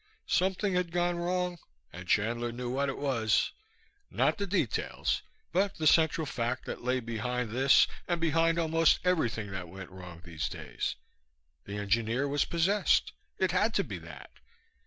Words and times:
Something 0.25 0.73
had 0.73 0.91
gone 0.91 1.17
wrong, 1.17 1.59
and 1.93 2.07
Chandler 2.07 2.51
knew 2.51 2.71
what 2.71 2.89
it 2.89 2.97
was. 2.97 3.51
Not 4.09 4.39
the 4.39 4.47
details, 4.47 5.21
but 5.51 5.75
the 5.77 5.85
central 5.85 6.25
fact 6.25 6.65
that 6.65 6.83
lay 6.83 6.99
behind 6.99 7.51
this 7.51 7.85
and 8.07 8.19
behind 8.19 8.57
almost 8.57 8.97
everything 9.03 9.51
that 9.51 9.69
went 9.69 9.91
wrong 9.91 10.23
these 10.25 10.49
days. 10.49 10.95
The 11.65 11.77
engineer 11.77 12.27
was 12.27 12.45
possessed. 12.45 13.13
It 13.37 13.51
had 13.51 13.75
to 13.75 13.83
be 13.83 13.99
that. 13.99 14.31